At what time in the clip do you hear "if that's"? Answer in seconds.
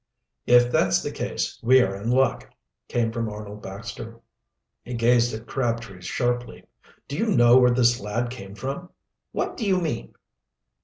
0.47-1.03